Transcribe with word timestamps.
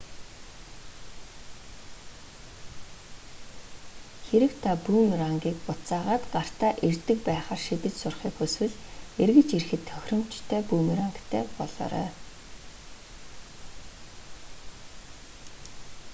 хэрэв 4.27 4.53
та 4.63 4.71
бүүмерангийг 4.85 5.57
буцаагаад 5.67 6.23
гартаа 6.33 6.71
ирдэг 6.87 7.17
байхаар 7.27 7.61
шидэж 7.67 7.93
сурахыг 7.99 8.33
хүсвэл 8.37 8.75
эргэж 9.23 9.49
ирэхэд 9.57 9.81
тохиромжтой 9.89 10.61
бүүмерангтай 10.69 11.43
болоорой 11.57 12.09